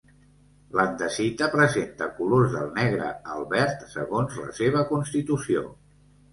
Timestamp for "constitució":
4.93-5.67